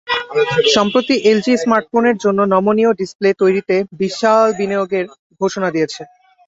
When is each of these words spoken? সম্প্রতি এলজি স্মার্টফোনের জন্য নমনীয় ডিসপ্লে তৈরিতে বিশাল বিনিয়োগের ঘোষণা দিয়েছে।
সম্প্রতি 0.75 1.15
এলজি 1.29 1.53
স্মার্টফোনের 1.57 2.15
জন্য 2.23 2.39
নমনীয় 2.53 2.91
ডিসপ্লে 2.99 3.29
তৈরিতে 3.41 3.75
বিশাল 3.99 4.45
বিনিয়োগের 4.59 5.05
ঘোষণা 5.41 5.69
দিয়েছে। 5.75 6.01